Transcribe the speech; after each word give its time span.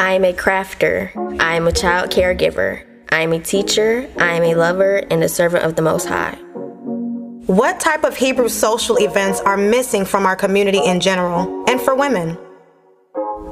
I 0.00 0.14
am 0.14 0.24
a 0.24 0.32
crafter. 0.32 1.14
I 1.38 1.56
am 1.56 1.68
a 1.68 1.72
child 1.72 2.10
caregiver. 2.10 2.82
I 3.10 3.20
am 3.20 3.34
a 3.34 3.38
teacher. 3.38 4.10
I 4.18 4.32
am 4.32 4.42
a 4.42 4.54
lover 4.54 4.96
and 5.10 5.22
a 5.22 5.28
servant 5.28 5.62
of 5.62 5.76
the 5.76 5.82
Most 5.82 6.06
High. 6.06 6.36
What 7.44 7.80
type 7.80 8.04
of 8.04 8.16
Hebrew 8.16 8.48
social 8.48 8.96
events 8.96 9.42
are 9.42 9.58
missing 9.58 10.06
from 10.06 10.24
our 10.24 10.36
community 10.36 10.82
in 10.82 11.00
general 11.00 11.66
and 11.68 11.78
for 11.78 11.94
women? 11.94 12.38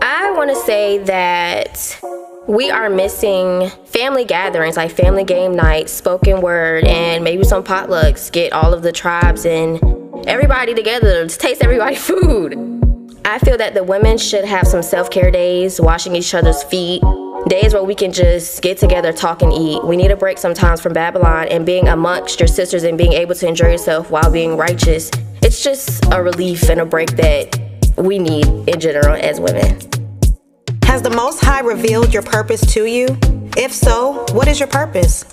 I 0.00 0.32
want 0.38 0.48
to 0.48 0.56
say 0.56 0.96
that 1.00 2.00
we 2.48 2.70
are 2.70 2.88
missing 2.88 3.68
family 3.84 4.24
gatherings 4.24 4.78
like 4.78 4.90
family 4.90 5.24
game 5.24 5.54
nights, 5.54 5.92
spoken 5.92 6.40
word, 6.40 6.84
and 6.84 7.22
maybe 7.22 7.44
some 7.44 7.62
potlucks. 7.62 8.32
Get 8.32 8.54
all 8.54 8.72
of 8.72 8.82
the 8.82 8.92
tribes 8.92 9.44
and 9.44 9.78
everybody 10.26 10.74
together 10.74 11.28
to 11.28 11.38
taste 11.38 11.62
everybody's 11.62 12.02
food. 12.06 12.77
I 13.28 13.38
feel 13.38 13.58
that 13.58 13.74
the 13.74 13.84
women 13.84 14.16
should 14.16 14.46
have 14.46 14.66
some 14.66 14.82
self 14.82 15.10
care 15.10 15.30
days, 15.30 15.78
washing 15.78 16.16
each 16.16 16.32
other's 16.34 16.62
feet, 16.62 17.02
days 17.46 17.74
where 17.74 17.84
we 17.84 17.94
can 17.94 18.10
just 18.10 18.62
get 18.62 18.78
together, 18.78 19.12
talk, 19.12 19.42
and 19.42 19.52
eat. 19.52 19.84
We 19.84 19.98
need 19.98 20.10
a 20.10 20.16
break 20.16 20.38
sometimes 20.38 20.80
from 20.80 20.94
Babylon 20.94 21.48
and 21.48 21.66
being 21.66 21.88
amongst 21.88 22.40
your 22.40 22.46
sisters 22.46 22.84
and 22.84 22.96
being 22.96 23.12
able 23.12 23.34
to 23.34 23.46
enjoy 23.46 23.72
yourself 23.72 24.10
while 24.10 24.32
being 24.32 24.56
righteous. 24.56 25.10
It's 25.42 25.62
just 25.62 26.06
a 26.10 26.22
relief 26.22 26.70
and 26.70 26.80
a 26.80 26.86
break 26.86 27.16
that 27.16 27.60
we 27.98 28.18
need 28.18 28.46
in 28.66 28.80
general 28.80 29.14
as 29.16 29.40
women. 29.40 29.78
Has 30.84 31.02
the 31.02 31.12
Most 31.14 31.44
High 31.44 31.60
revealed 31.60 32.14
your 32.14 32.22
purpose 32.22 32.62
to 32.72 32.86
you? 32.86 33.08
If 33.58 33.74
so, 33.74 34.24
what 34.32 34.48
is 34.48 34.58
your 34.58 34.68
purpose? 34.68 35.26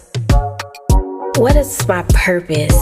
What 1.37 1.55
is 1.55 1.87
my 1.87 2.03
purpose? 2.09 2.75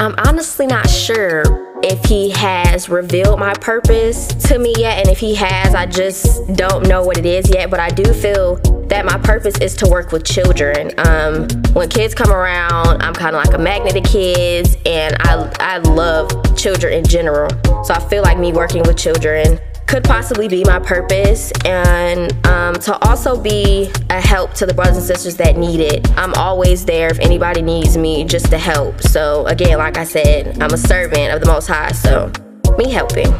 I'm 0.00 0.16
honestly 0.18 0.66
not 0.66 0.90
sure 0.90 1.69
if 1.82 2.04
he 2.04 2.30
has 2.30 2.88
revealed 2.88 3.38
my 3.38 3.54
purpose 3.54 4.26
to 4.48 4.58
me 4.58 4.74
yet. 4.76 4.98
And 4.98 5.08
if 5.08 5.18
he 5.18 5.34
has, 5.34 5.74
I 5.74 5.86
just 5.86 6.46
don't 6.54 6.86
know 6.86 7.02
what 7.02 7.18
it 7.18 7.26
is 7.26 7.48
yet. 7.48 7.70
But 7.70 7.80
I 7.80 7.88
do 7.88 8.12
feel 8.12 8.56
that 8.88 9.04
my 9.04 9.18
purpose 9.18 9.58
is 9.58 9.74
to 9.76 9.88
work 9.88 10.12
with 10.12 10.24
children. 10.24 10.92
Um, 10.98 11.48
when 11.72 11.88
kids 11.88 12.14
come 12.14 12.30
around, 12.30 13.02
I'm 13.02 13.14
kind 13.14 13.36
of 13.36 13.44
like 13.44 13.54
a 13.54 13.58
magnet 13.58 13.92
to 13.92 14.00
kids, 14.00 14.76
and 14.84 15.16
I, 15.20 15.50
I 15.60 15.78
love 15.78 16.30
children 16.56 16.92
in 16.92 17.04
general. 17.04 17.50
So 17.84 17.94
I 17.94 18.00
feel 18.08 18.22
like 18.22 18.38
me 18.38 18.52
working 18.52 18.82
with 18.82 18.98
children 18.98 19.60
could 19.90 20.04
possibly 20.04 20.46
be 20.46 20.62
my 20.62 20.78
purpose 20.78 21.50
and 21.64 22.32
um, 22.46 22.74
to 22.74 22.96
also 23.08 23.36
be 23.36 23.90
a 24.08 24.20
help 24.20 24.54
to 24.54 24.64
the 24.64 24.72
brothers 24.72 24.96
and 24.96 25.04
sisters 25.04 25.36
that 25.36 25.56
need 25.56 25.80
it. 25.80 26.08
I'm 26.16 26.32
always 26.34 26.84
there 26.84 27.08
if 27.08 27.18
anybody 27.18 27.60
needs 27.60 27.96
me 27.96 28.22
just 28.22 28.50
to 28.50 28.58
help. 28.58 29.00
So, 29.00 29.44
again, 29.46 29.78
like 29.78 29.98
I 29.98 30.04
said, 30.04 30.62
I'm 30.62 30.72
a 30.72 30.78
servant 30.78 31.34
of 31.34 31.40
the 31.40 31.46
Most 31.48 31.66
High, 31.66 31.90
so 31.90 32.30
me 32.78 32.88
helping. 32.88 33.32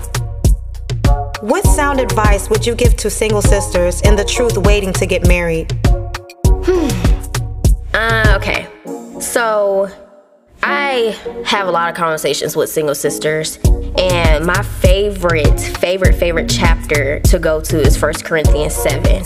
What 1.40 1.64
sound 1.66 2.00
advice 2.00 2.50
would 2.50 2.66
you 2.66 2.74
give 2.74 2.96
to 2.96 3.10
single 3.10 3.42
sisters 3.42 4.00
in 4.00 4.16
the 4.16 4.24
truth 4.24 4.58
waiting 4.58 4.92
to 4.94 5.06
get 5.06 5.28
married? 5.28 5.70
Hmm. 6.64 7.94
Uh, 7.94 8.36
okay. 8.36 8.66
So, 9.20 9.88
I 10.64 11.16
have 11.46 11.68
a 11.68 11.70
lot 11.70 11.90
of 11.90 11.94
conversations 11.94 12.56
with 12.56 12.70
single 12.70 12.96
sisters, 12.96 13.60
and 14.00 14.46
my 14.46 14.62
favorite, 14.62 15.60
favorite, 15.60 16.14
favorite 16.14 16.48
chapter 16.48 17.20
to 17.20 17.38
go 17.38 17.60
to 17.60 17.80
is 17.80 17.96
First 17.96 18.24
Corinthians 18.24 18.74
7. 18.74 19.24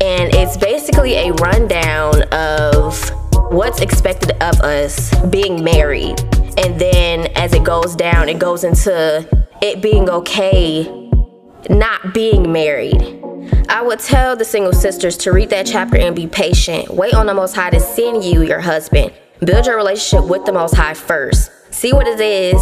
And 0.00 0.34
it's 0.34 0.56
basically 0.56 1.14
a 1.14 1.32
rundown 1.34 2.22
of 2.32 3.10
what's 3.52 3.80
expected 3.80 4.32
of 4.42 4.60
us 4.60 5.14
being 5.26 5.62
married. 5.62 6.20
And 6.58 6.80
then 6.80 7.26
as 7.36 7.52
it 7.52 7.64
goes 7.64 7.94
down, 7.94 8.28
it 8.28 8.38
goes 8.38 8.64
into 8.64 9.28
it 9.60 9.82
being 9.82 10.08
okay 10.08 11.08
not 11.68 12.14
being 12.14 12.50
married. 12.50 13.22
I 13.68 13.82
would 13.82 13.98
tell 13.98 14.36
the 14.36 14.44
single 14.44 14.72
sisters 14.72 15.16
to 15.18 15.32
read 15.32 15.50
that 15.50 15.66
chapter 15.66 15.96
and 15.96 16.14
be 16.14 16.26
patient. 16.26 16.90
Wait 16.90 17.14
on 17.14 17.26
the 17.26 17.34
Most 17.34 17.54
High 17.54 17.70
to 17.70 17.80
send 17.80 18.24
you 18.24 18.42
your 18.42 18.60
husband. 18.60 19.12
Build 19.40 19.66
your 19.66 19.76
relationship 19.76 20.28
with 20.28 20.44
the 20.44 20.52
Most 20.52 20.74
High 20.74 20.94
first. 20.94 21.50
See 21.78 21.92
what 21.92 22.08
it 22.08 22.18
is 22.18 22.60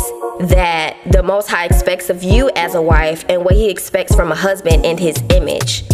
that 0.51 0.99
the 1.11 1.23
Most 1.23 1.49
High 1.49 1.65
expects 1.65 2.11
of 2.11 2.23
you 2.23 2.51
as 2.55 2.75
a 2.75 2.83
wife 2.83 3.25
and 3.31 3.47
what 3.47 3.55
He 3.55 3.71
expects 3.71 4.15
from 4.15 4.31
a 4.31 4.35
husband 4.35 4.85
in 4.85 4.99
His 4.99 5.17
image. 5.31 5.85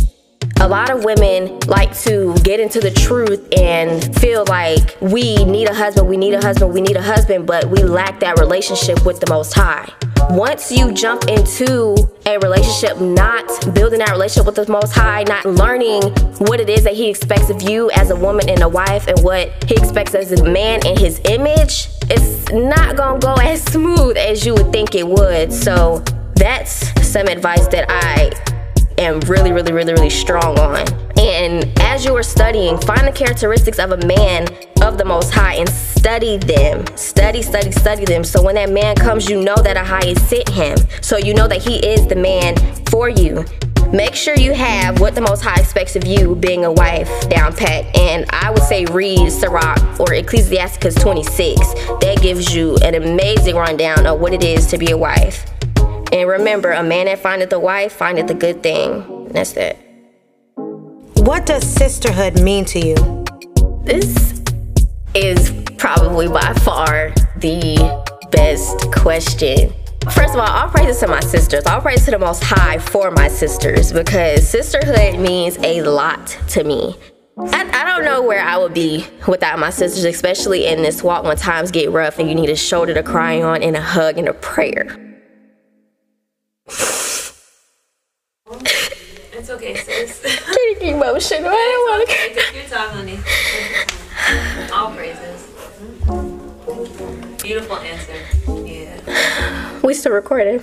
A 0.58 0.66
lot 0.66 0.90
of 0.90 1.04
women 1.04 1.60
like 1.68 1.96
to 1.98 2.34
get 2.42 2.58
into 2.58 2.80
the 2.80 2.90
truth 2.90 3.46
and 3.56 4.02
feel 4.18 4.44
like 4.48 4.96
we 5.00 5.36
need 5.44 5.68
a 5.68 5.72
husband, 5.72 6.08
we 6.08 6.16
need 6.16 6.34
a 6.34 6.40
husband, 6.40 6.74
we 6.74 6.80
need 6.80 6.96
a 6.96 7.02
husband, 7.02 7.46
but 7.46 7.66
we 7.66 7.84
lack 7.84 8.18
that 8.18 8.40
relationship 8.40 9.06
with 9.06 9.20
the 9.20 9.30
Most 9.30 9.54
High. 9.54 9.88
Once 10.30 10.72
you 10.72 10.90
jump 10.92 11.28
into 11.28 11.94
a 12.26 12.38
relationship, 12.38 13.00
not 13.00 13.46
building 13.72 14.00
that 14.00 14.10
relationship 14.10 14.46
with 14.46 14.56
the 14.56 14.68
Most 14.68 14.94
High, 14.94 15.22
not 15.22 15.44
learning 15.44 16.02
what 16.38 16.58
it 16.58 16.68
is 16.68 16.82
that 16.82 16.94
He 16.94 17.08
expects 17.08 17.50
of 17.50 17.62
you 17.62 17.88
as 17.92 18.10
a 18.10 18.16
woman 18.16 18.48
and 18.48 18.62
a 18.62 18.68
wife 18.68 19.06
and 19.06 19.22
what 19.22 19.62
He 19.62 19.76
expects 19.76 20.12
as 20.16 20.32
a 20.32 20.42
man 20.42 20.84
in 20.84 20.98
His 20.98 21.20
image, 21.26 21.86
it's 22.14 22.52
not 22.52 22.96
gonna 22.96 23.18
go 23.18 23.34
as 23.34 23.62
smooth 23.64 24.16
as 24.16 24.44
you 24.44 24.54
would 24.54 24.70
think 24.70 24.94
it 24.94 25.06
would. 25.06 25.52
So, 25.52 26.04
that's 26.36 26.92
some 27.06 27.26
advice 27.26 27.66
that 27.68 27.86
I 27.88 28.32
am 28.98 29.20
really, 29.20 29.52
really, 29.52 29.72
really, 29.72 29.92
really 29.92 30.10
strong 30.10 30.58
on. 30.58 30.86
And 31.18 31.72
as 31.80 32.04
you 32.04 32.14
are 32.16 32.22
studying, 32.22 32.78
find 32.78 33.06
the 33.06 33.12
characteristics 33.12 33.78
of 33.78 33.92
a 33.92 34.06
man 34.06 34.48
of 34.82 34.98
the 34.98 35.04
Most 35.04 35.32
High 35.32 35.54
and 35.54 35.68
study 35.68 36.36
them. 36.36 36.84
Study, 36.96 37.42
study, 37.42 37.70
study 37.70 38.04
them. 38.04 38.24
So 38.24 38.42
when 38.42 38.56
that 38.56 38.70
man 38.70 38.96
comes, 38.96 39.30
you 39.30 39.42
know 39.42 39.56
that 39.56 39.76
a 39.76 39.84
high 39.84 40.06
is 40.06 40.20
sent 40.26 40.48
him. 40.48 40.76
So 41.00 41.16
you 41.16 41.32
know 41.32 41.48
that 41.48 41.62
he 41.62 41.76
is 41.78 42.06
the 42.06 42.16
man 42.16 42.56
for 42.86 43.08
you. 43.08 43.44
Make 43.92 44.14
sure 44.14 44.34
you 44.34 44.54
have 44.54 45.00
what 45.00 45.14
the 45.14 45.20
Most 45.20 45.42
High 45.42 45.60
expects 45.60 45.96
of 45.96 46.06
you 46.06 46.34
being 46.34 46.64
a 46.64 46.72
wife 46.72 47.28
down 47.28 47.54
pat. 47.54 47.94
And 47.94 48.24
I 48.30 48.50
would 48.50 48.62
say 48.62 48.86
read 48.86 49.30
Sirach 49.30 50.00
or 50.00 50.14
Ecclesiasticus 50.14 50.94
26. 50.94 51.58
That 52.00 52.18
gives 52.22 52.54
you 52.54 52.78
an 52.78 52.94
amazing 52.94 53.54
rundown 53.54 54.06
of 54.06 54.18
what 54.18 54.32
it 54.32 54.42
is 54.42 54.66
to 54.68 54.78
be 54.78 54.92
a 54.92 54.96
wife. 54.96 55.44
And 56.10 56.26
remember, 56.26 56.72
a 56.72 56.82
man 56.82 57.04
that 57.04 57.18
findeth 57.18 57.52
a 57.52 57.60
wife 57.60 57.92
findeth 57.92 58.30
a 58.30 58.34
good 58.34 58.62
thing. 58.62 59.28
That's 59.28 59.52
that. 59.52 59.76
What 60.54 61.44
does 61.44 61.62
sisterhood 61.70 62.40
mean 62.40 62.64
to 62.66 62.80
you? 62.80 63.24
This 63.84 64.42
is 65.14 65.52
probably 65.76 66.28
by 66.28 66.54
far 66.54 67.12
the 67.36 67.76
best 68.30 68.90
question. 68.90 69.74
First 70.10 70.34
of 70.34 70.40
all, 70.40 70.48
all 70.48 70.68
praises 70.68 70.98
to 71.00 71.06
my 71.06 71.20
sisters. 71.20 71.64
All 71.66 71.80
praise 71.80 72.04
to 72.06 72.10
the 72.10 72.18
Most 72.18 72.42
High 72.42 72.78
for 72.78 73.12
my 73.12 73.28
sisters 73.28 73.92
because 73.92 74.48
sisterhood 74.48 75.20
means 75.20 75.56
a 75.58 75.82
lot 75.82 76.26
to 76.48 76.64
me. 76.64 76.96
I, 77.38 77.70
I, 77.72 77.84
don't 77.84 78.04
know 78.04 78.20
where 78.20 78.42
I 78.42 78.56
would 78.58 78.74
be 78.74 79.06
without 79.28 79.60
my 79.60 79.70
sisters, 79.70 80.02
especially 80.04 80.66
in 80.66 80.82
this 80.82 81.04
walk 81.04 81.24
when 81.24 81.36
times 81.36 81.70
get 81.70 81.90
rough 81.90 82.18
and 82.18 82.28
you 82.28 82.34
need 82.34 82.50
a 82.50 82.56
shoulder 82.56 82.92
to 82.94 83.02
cry 83.02 83.40
on 83.40 83.62
and 83.62 83.76
a 83.76 83.80
hug 83.80 84.18
and 84.18 84.28
a 84.28 84.34
prayer. 84.34 84.98
It's 86.66 87.32
okay, 89.50 89.76
sis. 89.76 90.20
Getting 90.80 90.96
emotional. 90.96 91.46
I 91.46 91.52
don't 91.52 91.90
want 91.90 92.08
to. 92.08 92.14
Okay, 92.14 92.34
take 92.34 92.54
your 92.54 92.64
time, 92.64 92.90
honey. 92.90 93.18
All 94.72 94.90
praises. 94.94 95.48
Beautiful 97.40 97.76
answer. 97.76 98.20
Yeah. 98.66 99.68
We 99.84 99.94
still 99.94 100.12
recording. 100.12 100.62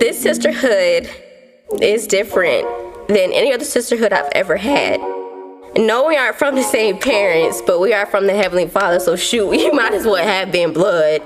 This 0.00 0.20
sisterhood 0.20 1.08
is 1.80 2.08
different 2.08 2.66
than 3.06 3.32
any 3.32 3.52
other 3.52 3.64
sisterhood 3.64 4.12
I've 4.12 4.30
ever 4.32 4.56
had. 4.56 4.98
No, 5.76 6.06
we 6.08 6.16
aren't 6.16 6.34
from 6.34 6.56
the 6.56 6.64
same 6.64 6.98
parents, 6.98 7.62
but 7.64 7.78
we 7.78 7.92
are 7.92 8.04
from 8.04 8.26
the 8.26 8.34
Heavenly 8.34 8.66
Father, 8.66 8.98
so 8.98 9.14
shoot, 9.14 9.46
we 9.50 9.70
might 9.70 9.94
as 9.94 10.06
well 10.06 10.16
have 10.16 10.50
been 10.50 10.72
blood. 10.72 11.22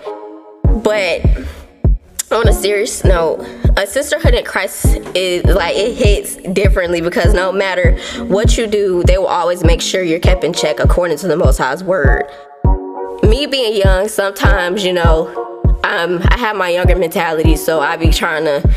But 0.85 1.25
on 2.31 2.47
a 2.47 2.53
serious 2.53 3.03
note, 3.03 3.47
a 3.79 3.87
sisterhood 3.87 4.35
in 4.35 4.45
Christ 4.45 4.85
is 5.15 5.45
like 5.45 5.77
it 5.77 5.95
hits 5.95 6.37
differently 6.53 7.01
because 7.01 7.33
no 7.33 7.51
matter 7.51 7.99
what 8.25 8.59
you 8.59 8.67
do, 8.67 9.03
they 9.05 9.17
will 9.17 9.27
always 9.27 9.65
make 9.65 9.81
sure 9.81 10.03
you're 10.03 10.21
kept 10.21 10.45
in 10.45 10.53
check 10.53 10.79
according 10.81 11.17
to 11.19 11.29
the 11.29 11.37
Most 11.37 11.57
High's 11.57 11.83
word. 11.83 12.25
Me 13.23 13.47
being 13.47 13.75
young, 13.75 14.09
sometimes 14.09 14.85
you 14.85 14.93
know, 14.93 15.50
um, 15.91 16.21
I 16.23 16.39
have 16.39 16.57
my 16.57 16.69
younger 16.69 16.95
mentality, 16.95 17.57
so 17.57 17.81
I 17.81 17.97
be 17.97 18.11
trying 18.11 18.45
to 18.45 18.75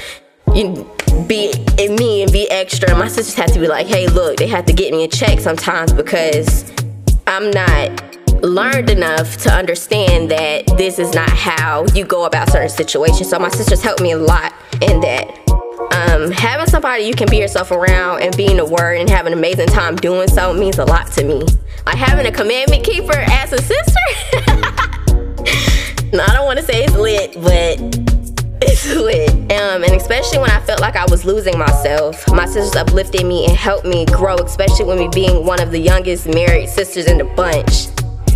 you 0.56 0.90
be 1.28 1.54
in 1.78 1.96
me 1.96 2.24
and 2.24 2.32
be 2.32 2.50
extra. 2.50 2.96
My 2.96 3.08
sisters 3.08 3.36
have 3.36 3.52
to 3.54 3.60
be 3.60 3.68
like, 3.68 3.88
hey, 3.88 4.08
look, 4.08 4.38
they 4.38 4.48
have 4.48 4.66
to 4.66 4.74
get 4.74 4.92
me 4.92 5.04
in 5.04 5.10
check 5.12 5.40
sometimes 5.40 5.94
because 5.94 6.72
I'm 7.28 7.52
not 7.52 8.18
learned 8.44 8.90
enough 8.90 9.38
to 9.38 9.52
understand 9.52 10.32
that 10.32 10.66
this 10.78 11.00
is 11.00 11.14
not 11.14 11.30
how 11.30 11.86
you 11.94 12.04
go 12.04 12.26
about 12.26 12.50
certain 12.50 12.70
situations. 12.70 13.30
So 13.30 13.40
my 13.40 13.50
sisters 13.50 13.82
helped 13.82 14.02
me 14.02 14.12
a 14.12 14.18
lot 14.18 14.54
in 14.82 15.00
that. 15.02 15.28
Um, 15.94 16.32
having 16.32 16.66
somebody 16.66 17.04
you 17.04 17.14
can 17.14 17.30
be 17.30 17.38
yourself 17.38 17.72
around 17.72 18.22
and 18.22 18.36
being 18.36 18.58
the 18.58 18.66
word 18.66 18.98
and 18.98 19.10
having 19.10 19.34
an 19.34 19.40
amazing 19.40 19.68
time 19.68 19.96
doing 19.96 20.28
so 20.28 20.52
means 20.52 20.80
a 20.80 20.86
lot 20.86 21.12
to 21.14 21.24
me. 21.24 21.44
Like 21.86 21.96
having 21.96 22.26
a 22.26 22.32
commandment 22.32 22.84
keeper 22.84 23.16
as 23.16 23.54
a 23.54 23.62
sister. 23.62 24.90
I 26.22 26.34
don't 26.34 26.46
want 26.46 26.60
to 26.60 26.66
say 26.66 26.84
it's 26.84 26.96
lit, 26.96 27.34
but 27.42 27.80
it's 28.62 28.86
lit. 28.96 29.30
Um, 29.30 29.84
and 29.84 29.94
especially 29.94 30.38
when 30.38 30.52
I 30.52 30.60
felt 30.60 30.80
like 30.80 30.96
I 30.96 31.06
was 31.06 31.26
losing 31.26 31.58
myself, 31.58 32.28
my 32.32 32.46
sisters 32.46 32.76
uplifted 32.76 33.26
me 33.26 33.46
and 33.46 33.56
helped 33.56 33.86
me 33.86 34.06
grow, 34.06 34.36
especially 34.36 34.86
when 34.86 35.00
me 35.00 35.10
being 35.12 35.46
one 35.46 35.62
of 35.62 35.72
the 35.72 35.80
youngest 35.80 36.28
married 36.28 36.70
sisters 36.70 37.08
in 37.08 37.18
the 37.18 37.24
bunch. 37.24 37.88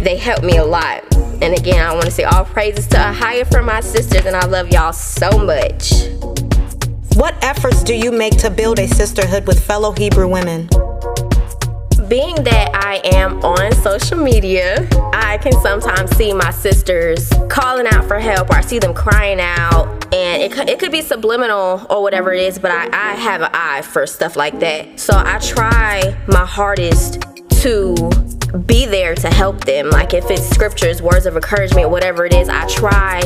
They 0.04 0.18
helped 0.18 0.44
me 0.44 0.58
a 0.58 0.66
lot. 0.66 1.04
And 1.42 1.54
again, 1.54 1.86
I 1.86 1.94
want 1.94 2.06
to 2.06 2.12
say 2.12 2.24
all 2.24 2.46
praises 2.46 2.88
to 2.88 2.98
a 2.98 3.14
Ahia 3.14 3.50
for 3.52 3.62
my 3.62 3.82
sisters, 3.82 4.26
and 4.26 4.36
I 4.36 4.46
love 4.48 4.70
y'all 4.70 4.94
so 4.94 5.30
much. 5.38 5.94
What 7.16 7.36
efforts 7.44 7.84
do 7.84 7.94
you 7.94 8.12
make 8.12 8.38
to 8.38 8.50
build 8.50 8.80
a 8.80 8.88
sisterhood 8.88 9.46
with 9.46 9.64
fellow 9.64 9.92
Hebrew 9.92 10.28
women? 10.28 10.68
Being 12.08 12.36
that 12.44 12.72
I 12.74 13.02
am 13.16 13.44
on 13.44 13.72
social 13.74 14.18
media, 14.18 14.88
I 15.14 15.38
can 15.40 15.52
sometimes 15.62 16.16
see 16.16 16.34
my 16.34 16.52
sisters 16.52 17.30
calling 17.50 17.86
out 17.88 18.06
for 18.06 18.20
help 18.20 18.50
or 18.50 18.56
I 18.56 18.62
see 18.62 18.80
them 18.80 18.94
crying 18.94 19.40
out. 19.42 19.88
And 20.14 20.42
it, 20.42 20.58
it 20.70 20.80
could 20.80 20.92
be 20.92 21.02
subliminal 21.02 21.86
or 21.90 22.02
whatever 22.02 22.32
it 22.34 22.42
is, 22.42 22.60
but 22.60 22.72
I, 22.72 22.86
I 22.94 23.16
have 23.16 23.42
an 23.42 23.50
eye 23.54 23.82
for 23.82 24.08
stuff 24.08 24.36
like 24.36 24.60
that. 24.60 25.00
So 25.00 25.14
I 25.16 25.40
try 25.40 26.18
my 26.28 26.46
hardest 26.46 27.22
to 27.62 27.96
be 28.66 28.86
there 28.86 29.14
to 29.16 29.30
help 29.30 29.66
them. 29.66 29.90
Like 29.90 30.14
if 30.14 30.30
it's 30.32 30.48
scriptures, 30.48 31.02
words 31.02 31.26
of 31.26 31.36
encouragement, 31.36 31.90
whatever 31.90 32.26
it 32.26 32.34
is, 32.34 32.48
I 32.48 32.68
try 32.68 33.22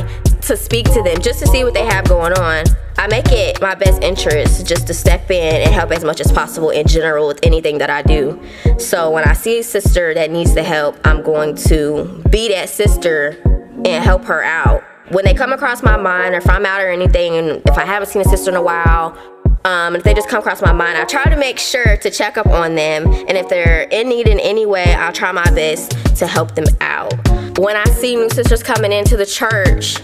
to 0.52 0.58
speak 0.58 0.86
to 0.92 1.02
them 1.02 1.18
just 1.22 1.40
to 1.40 1.48
see 1.48 1.64
what 1.64 1.74
they 1.74 1.86
have 1.86 2.04
going 2.10 2.34
on. 2.34 2.66
I 2.98 3.08
make 3.08 3.32
it 3.32 3.62
my 3.62 3.74
best 3.74 4.04
interest 4.04 4.68
just 4.68 4.86
to 4.88 4.94
step 4.94 5.32
in 5.32 5.62
and 5.62 5.74
help 5.74 5.92
as 5.92 6.04
much 6.04 6.20
as 6.20 6.30
possible 6.30 6.72
in 6.72 6.86
general 6.88 7.26
with 7.26 7.40
anything 7.44 7.78
that 7.78 7.90
I 7.90 8.02
do. 8.02 8.38
So 8.78 9.10
when 9.12 9.24
I 9.24 9.32
see 9.32 9.60
a 9.60 9.64
sister 9.64 10.14
that 10.14 10.30
needs 10.30 10.54
the 10.54 10.62
help, 10.62 11.00
I'm 11.06 11.24
going 11.24 11.56
to 11.70 12.22
be 12.30 12.50
that 12.50 12.68
sister 12.68 13.42
and 13.86 14.04
help 14.04 14.26
her 14.26 14.44
out. 14.44 14.84
When 15.12 15.24
they 15.24 15.34
come 15.34 15.54
across 15.54 15.84
my 15.84 15.96
mind, 15.96 16.36
or 16.36 16.40
if 16.40 16.50
I'm 16.50 16.66
out 16.66 16.82
or 16.82 16.90
anything, 16.90 17.36
and 17.36 17.62
if 17.66 17.78
I 17.78 17.86
haven't 17.86 18.10
seen 18.10 18.22
a 18.22 18.26
sister 18.26 18.52
in 18.52 18.58
a 18.58 18.62
while, 18.62 19.18
um, 19.64 19.96
if 19.96 20.04
they 20.04 20.14
just 20.14 20.28
come 20.28 20.40
across 20.40 20.62
my 20.62 20.74
mind, 20.74 20.98
I 20.98 21.06
try 21.06 21.24
to 21.24 21.38
make 21.38 21.60
sure 21.60 21.96
to 21.96 22.10
check 22.10 22.38
up 22.38 22.48
on 22.48 22.76
them. 22.76 23.08
And 23.08 23.38
if 23.38 23.48
they're 23.48 23.84
in 23.84 24.10
need 24.10 24.28
in 24.28 24.40
any 24.42 24.66
way, 24.66 24.94
I'll 24.96 25.14
try 25.14 25.32
my 25.32 25.50
best 25.52 25.92
to 26.18 26.28
help 26.28 26.56
them 26.56 26.66
out. 26.82 27.14
When 27.58 27.78
I 27.78 27.86
see 27.86 28.18
new 28.18 28.30
sisters 28.30 28.62
coming 28.62 28.92
into 28.92 29.16
the 29.16 29.26
church, 29.26 29.96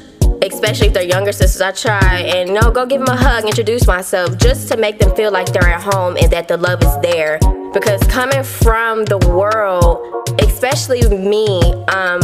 especially 0.54 0.88
if 0.88 0.94
they're 0.94 1.04
younger 1.04 1.32
sisters, 1.32 1.62
I 1.62 1.72
try 1.72 2.20
and 2.20 2.54
know, 2.54 2.72
go 2.72 2.86
give 2.86 3.04
them 3.04 3.14
a 3.14 3.18
hug, 3.18 3.46
introduce 3.46 3.88
myself, 3.88 4.38
just 4.38 4.68
to 4.70 4.78
make 4.78 5.00
them 5.00 5.16
feel 5.16 5.32
like 5.32 5.52
they're 5.52 5.68
at 5.68 5.94
home 5.94 6.18
and 6.18 6.32
that 6.32 6.48
the 6.48 6.58
love 6.58 6.82
is 6.84 6.98
there. 7.02 7.40
Because 7.74 8.02
coming 8.04 8.44
from 8.44 9.06
the 9.06 9.18
world, 9.30 10.30
especially 10.42 11.08
me, 11.10 11.60
um, 11.86 12.22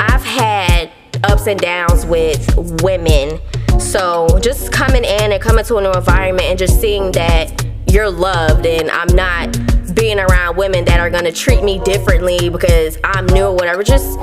I've 0.00 0.24
had 0.24 0.90
ups 1.24 1.46
and 1.46 1.58
downs 1.58 2.06
with 2.06 2.54
women. 2.82 3.40
So 3.78 4.26
just 4.40 4.72
coming 4.72 5.04
in 5.04 5.32
and 5.32 5.42
coming 5.42 5.64
to 5.64 5.76
a 5.76 5.82
new 5.82 5.92
environment 5.92 6.48
and 6.48 6.58
just 6.58 6.80
seeing 6.80 7.12
that 7.12 7.64
you're 7.86 8.10
loved 8.10 8.66
and 8.66 8.90
I'm 8.90 9.14
not 9.14 9.94
being 9.94 10.18
around 10.18 10.56
women 10.56 10.84
that 10.86 11.00
are 11.00 11.10
gonna 11.10 11.32
treat 11.32 11.62
me 11.62 11.80
differently 11.80 12.48
because 12.48 12.98
I'm 13.04 13.26
new 13.26 13.44
or 13.44 13.54
whatever, 13.54 13.82
just 13.82 14.18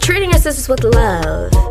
treating 0.00 0.30
your 0.30 0.38
sisters 0.38 0.68
with 0.68 0.84
love 0.84 1.68